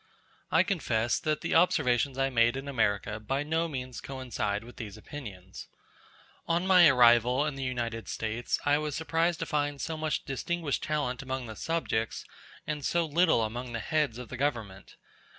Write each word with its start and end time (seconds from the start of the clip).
I 0.51 0.63
confess 0.63 1.19
that 1.19 1.41
the 1.41 1.53
observations 1.53 2.17
I 2.17 2.31
made 2.31 2.57
in 2.57 2.67
America 2.67 3.19
by 3.19 3.43
no 3.43 3.67
means 3.67 4.01
coincide 4.01 4.63
with 4.63 4.77
these 4.77 4.97
opinions. 4.97 5.67
On 6.47 6.65
my 6.65 6.87
arrival 6.87 7.45
in 7.45 7.53
the 7.53 7.61
United 7.61 8.07
States 8.07 8.59
I 8.65 8.79
was 8.79 8.95
surprised 8.95 9.37
to 9.41 9.45
find 9.45 9.79
so 9.79 9.97
much 9.97 10.25
distinguished 10.25 10.81
talent 10.81 11.21
among 11.21 11.45
the 11.45 11.55
subjects, 11.55 12.25
and 12.65 12.83
so 12.83 13.05
little 13.05 13.43
among 13.43 13.73
the 13.73 13.79
heads 13.79 14.17
of 14.17 14.29
the 14.29 14.37
Government. 14.37 14.95